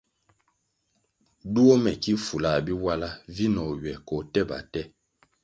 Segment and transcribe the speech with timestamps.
[1.53, 4.81] Duo mè ki fulah Biwala vinoh ywè ko tèba tè.